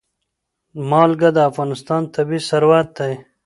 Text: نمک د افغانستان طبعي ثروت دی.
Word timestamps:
نمک 0.89 1.21
د 1.35 1.37
افغانستان 1.49 2.01
طبعي 2.13 2.39
ثروت 2.49 2.87
دی. 2.97 3.13